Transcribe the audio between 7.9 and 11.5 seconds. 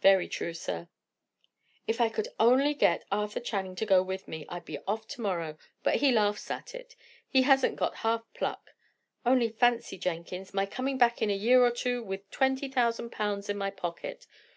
half pluck. Only fancy, Jenkins! my coming back in a